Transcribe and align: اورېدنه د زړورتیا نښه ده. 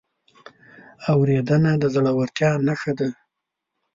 اورېدنه 1.13 1.71
د 1.81 1.83
زړورتیا 1.95 2.51
نښه 2.65 2.91
ده. 2.99 3.07